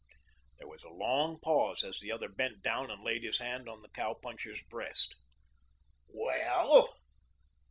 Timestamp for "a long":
0.83-1.39